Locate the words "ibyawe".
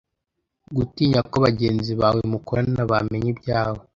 3.33-3.81